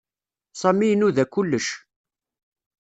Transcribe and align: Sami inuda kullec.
Sami 0.61 0.87
inuda 0.93 1.23
kullec. 1.33 1.67